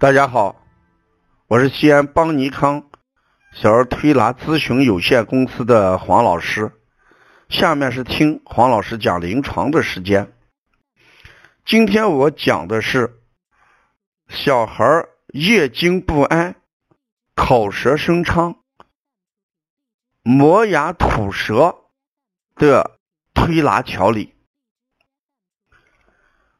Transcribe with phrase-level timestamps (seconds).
[0.00, 0.56] 大家好，
[1.46, 2.90] 我是西安邦尼康
[3.52, 6.72] 小儿推拿咨询有限公司的黄老师。
[7.50, 10.32] 下面是听黄老师讲临床的时间。
[11.66, 13.20] 今天我讲的是
[14.26, 16.56] 小孩夜惊不安、
[17.34, 18.58] 口舌生疮、
[20.22, 21.76] 磨牙吐舌
[22.54, 22.98] 的
[23.34, 24.34] 推拿调理。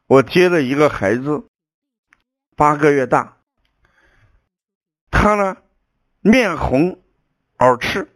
[0.05, 1.47] 我接了一个孩子。
[2.55, 3.37] 八个月大，
[5.09, 5.57] 他呢
[6.19, 7.01] 面红
[7.57, 8.13] 耳赤，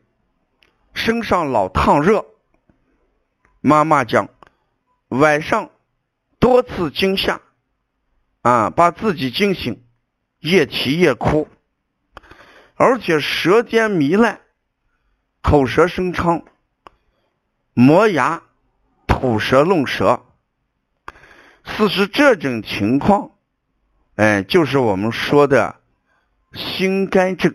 [0.93, 2.25] 身上老烫热。
[3.61, 4.29] 妈妈讲，
[5.07, 5.71] 晚上
[6.39, 7.41] 多次惊吓，
[8.41, 9.83] 啊，把自己惊醒，
[10.39, 11.47] 夜啼夜哭，
[12.75, 14.41] 而且舌尖糜烂，
[15.41, 16.43] 口舌生疮，
[17.73, 18.43] 磨牙、
[19.07, 20.21] 吐舌、弄舌。
[21.63, 23.34] 事实这种情况。
[24.15, 25.75] 哎，就是我们说的
[26.53, 27.53] 心肝症。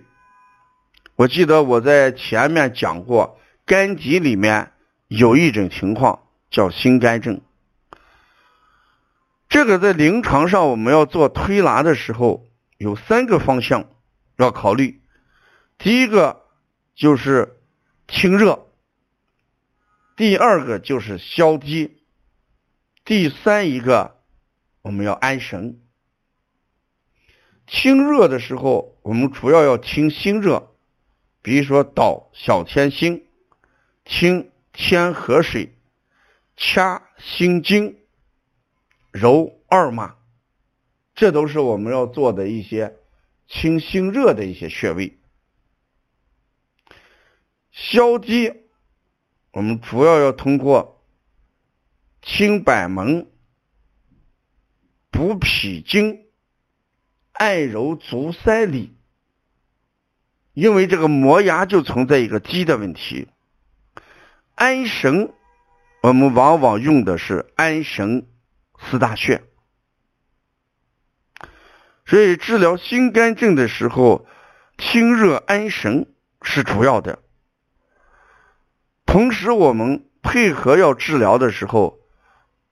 [1.16, 4.72] 我记得我在前面讲过，肝疾里面
[5.08, 7.40] 有一种情况叫心肝症。
[9.48, 13.88] 这个在临床上我们要做推拿的时候，有三个方向
[14.36, 15.00] 要考虑。
[15.78, 16.44] 第一个
[16.94, 17.56] 就是
[18.06, 18.66] 清热，
[20.14, 22.02] 第二个就是消积，
[23.02, 24.18] 第三一个
[24.82, 25.80] 我们要安神。
[27.70, 30.74] 清热的时候，我们主要要清心热，
[31.40, 33.28] 比如说导小天心，
[34.04, 35.78] 清天河水，
[36.56, 37.96] 掐心经，
[39.12, 40.16] 揉二马，
[41.14, 42.96] 这都是我们要做的一些
[43.46, 45.20] 清心热的一些穴位。
[47.70, 48.52] 消积，
[49.52, 51.06] 我们主要要通过
[52.20, 53.30] 清百门，
[55.12, 56.26] 补脾经。
[57.40, 58.94] 按揉足三里，
[60.52, 63.28] 因为这个磨牙就存在一个积的问题。
[64.54, 65.32] 安神，
[66.02, 68.26] 我们往往用的是安神
[68.78, 69.42] 四大穴，
[72.04, 74.26] 所以治疗心肝症的时候，
[74.76, 76.12] 清热安神
[76.42, 77.20] 是主要的。
[79.06, 82.00] 同时，我们配合要治疗的时候，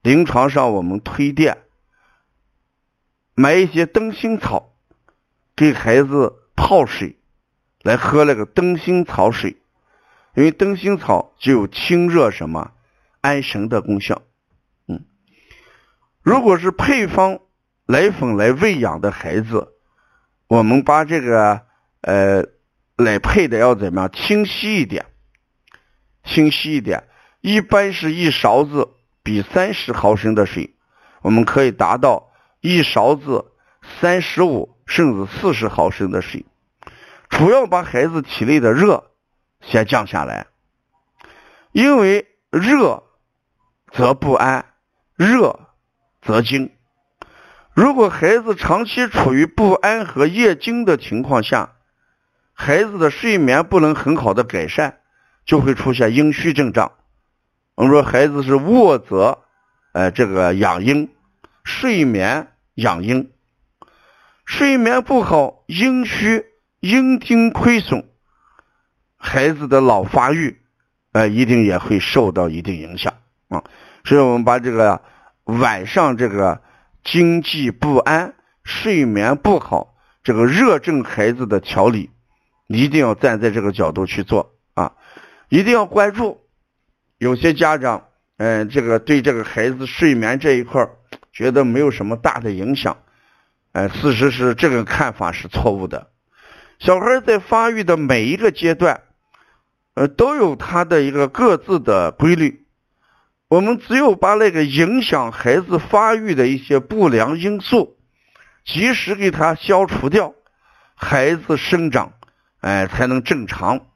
[0.03, 1.57] 临床上我们推荐。
[3.39, 4.73] 买一些灯芯草，
[5.55, 7.15] 给孩子泡水
[7.83, 9.61] 来喝那个灯芯草水，
[10.35, 12.73] 因为灯芯草具有清热什么
[13.21, 14.23] 安神的功效。
[14.89, 15.05] 嗯，
[16.21, 17.39] 如果是配方
[17.85, 19.69] 奶粉来喂养的孩子，
[20.47, 21.61] 我们把这个
[22.01, 22.43] 呃
[22.97, 25.05] 来配的要怎么样清晰一点，
[26.25, 27.05] 清晰一点，
[27.39, 28.89] 一般是一勺子
[29.23, 30.75] 比三十毫升的水，
[31.21, 32.28] 我们可以达到。
[32.61, 33.45] 一勺子
[34.01, 36.45] 三十五甚至四十毫升的水，
[37.29, 39.11] 主要把孩子体内的热
[39.61, 40.47] 先降下来。
[41.71, 43.03] 因为热
[43.91, 44.65] 则不安，
[45.15, 45.59] 热
[46.21, 46.71] 则惊。
[47.73, 51.75] 如果孩子长期处于不安和夜惊的情况下，
[52.53, 54.99] 孩子的睡眠不能很好的改善，
[55.45, 56.91] 就会出现阴虚症状。
[57.75, 59.45] 我们说孩子是卧则，
[59.93, 61.09] 呃，这个养阴。
[61.63, 63.31] 睡眠养阴，
[64.45, 66.45] 睡眠不好，阴虚，
[66.79, 68.05] 阴精亏损，
[69.17, 70.61] 孩子的脑发育，
[71.11, 73.13] 呃，一定也会受到一定影响
[73.49, 73.63] 啊。
[74.05, 75.01] 所以我们把这个
[75.43, 76.61] 晚上这个
[77.03, 78.33] 经济不安、
[78.63, 82.09] 睡眠不好，这个热症孩子的调理，
[82.67, 84.93] 一定要站在这个角度去做啊，
[85.49, 86.41] 一定要关注。
[87.17, 90.95] 有些家长，嗯，这个对这个孩子睡眠这一块儿
[91.31, 92.97] 觉得没有什么大的影响，
[93.71, 96.09] 哎，事实是这个看法是错误的。
[96.79, 99.01] 小孩在发育的每一个阶段，
[99.95, 102.65] 呃，都有他的一个各自的规律。
[103.47, 107.97] 我们只有把那个影响孩子发育的一些不良因素，
[108.63, 110.35] 及时给他消除掉，
[110.95, 112.13] 孩子生长，
[112.61, 113.87] 哎，才能正常。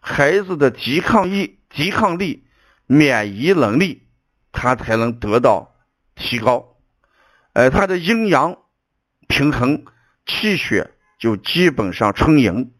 [0.00, 2.44] 孩子的抵抗力、抵抗力、
[2.86, 4.08] 免疫能力，
[4.50, 5.74] 他才能得到
[6.14, 6.71] 提高。
[7.54, 8.56] 呃，他的阴阳
[9.28, 9.84] 平衡，
[10.24, 12.72] 气血就基本上充盈，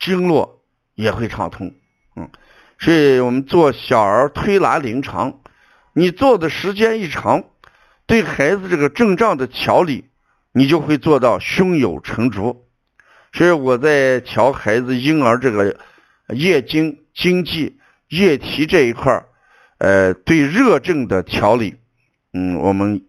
[0.00, 1.72] 经络也会畅通。
[2.16, 2.28] 嗯，
[2.80, 5.38] 所以我们做小儿推拿临床，
[5.92, 7.44] 你做的时间一长，
[8.06, 10.06] 对孩子这个症状的调理，
[10.50, 12.66] 你就会做到胸有成竹。
[13.32, 15.78] 所以我在调孩子婴儿这个
[16.30, 17.78] 夜经、经济、
[18.08, 19.24] 夜啼这一块
[19.78, 21.76] 呃，对热症的调理，
[22.32, 23.04] 嗯，我们。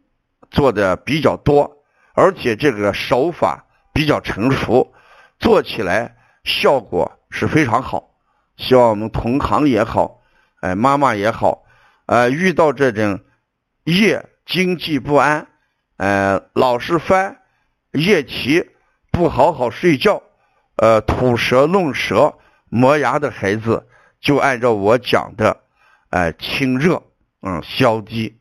[0.52, 4.10] 做的比较多，而且这个手法比。
[4.10, 4.94] 较成熟，
[5.40, 8.16] 做起来效果是非常好。
[8.58, 10.22] 希望我们同行也好，
[10.62, 11.64] 哎，妈妈也好，
[12.08, 13.20] 呃，遇到这种
[13.84, 15.48] 夜经济不安，
[15.98, 17.42] 呃，老是翻
[17.92, 18.70] 夜啼，
[19.12, 20.24] 不好好睡觉，
[20.78, 22.36] 呃，吐舌弄舌、
[22.70, 23.86] 磨牙的孩子，
[24.22, 25.62] 就按照我讲的，
[26.10, 27.04] 哎，清热，
[27.42, 28.40] 嗯，消积、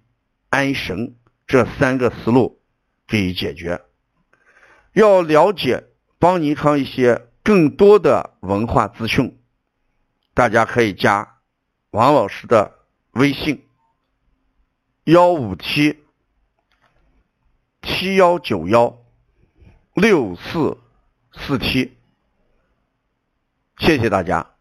[0.51, 1.17] 安神
[1.49, 2.61] 这三个思路
[3.07, 3.83] 给予解决。
[4.93, 5.85] 要了解
[6.19, 9.41] 邦尼康一些更多的文化资讯，
[10.35, 11.41] 大家可以加
[11.91, 12.79] 王老师的
[13.13, 13.67] 微信：
[15.05, 16.05] 幺五七
[17.83, 19.03] 七幺九幺
[19.95, 20.77] 六四
[21.33, 21.97] 四七。
[23.79, 24.58] 谢谢大家。